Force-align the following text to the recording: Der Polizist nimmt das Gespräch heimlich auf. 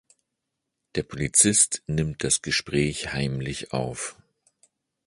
Der 0.95 1.03
Polizist 1.03 1.83
nimmt 1.85 2.23
das 2.23 2.41
Gespräch 2.41 3.13
heimlich 3.13 3.71
auf. 3.71 4.17